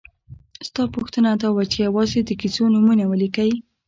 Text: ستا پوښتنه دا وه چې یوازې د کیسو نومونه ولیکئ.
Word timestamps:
ستا 0.67 0.83
پوښتنه 0.95 1.29
دا 1.41 1.49
وه 1.55 1.63
چې 1.71 1.77
یوازې 1.87 2.19
د 2.23 2.29
کیسو 2.41 2.63
نومونه 2.73 3.03
ولیکئ. 3.07 3.51